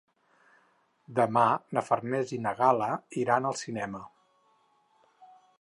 [1.19, 1.43] Demà
[1.77, 2.89] na Farners i na Gal·la
[3.25, 4.05] iran al cinema.